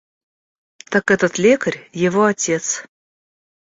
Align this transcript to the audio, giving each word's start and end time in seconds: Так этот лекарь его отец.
Так 0.91 1.11
этот 1.11 1.37
лекарь 1.37 1.87
его 1.93 2.23
отец. 2.23 2.85